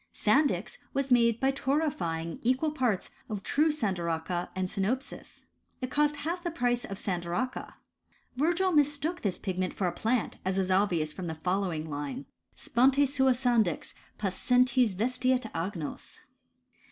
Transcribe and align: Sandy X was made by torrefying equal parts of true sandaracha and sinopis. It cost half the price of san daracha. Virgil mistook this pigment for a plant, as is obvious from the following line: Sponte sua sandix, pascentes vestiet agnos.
Sandy 0.13 0.55
X 0.55 0.79
was 0.95 1.11
made 1.11 1.39
by 1.39 1.51
torrefying 1.51 2.39
equal 2.41 2.71
parts 2.71 3.11
of 3.29 3.43
true 3.43 3.71
sandaracha 3.71 4.49
and 4.55 4.67
sinopis. 4.67 5.41
It 5.79 5.91
cost 5.91 6.15
half 6.15 6.43
the 6.43 6.49
price 6.49 6.83
of 6.85 6.97
san 6.97 7.21
daracha. 7.21 7.73
Virgil 8.35 8.71
mistook 8.71 9.21
this 9.21 9.37
pigment 9.37 9.75
for 9.75 9.85
a 9.85 9.91
plant, 9.91 10.39
as 10.43 10.57
is 10.57 10.71
obvious 10.71 11.13
from 11.13 11.27
the 11.27 11.35
following 11.35 11.87
line: 11.87 12.25
Sponte 12.55 13.07
sua 13.07 13.33
sandix, 13.35 13.93
pascentes 14.17 14.95
vestiet 14.95 15.43
agnos. 15.53 16.17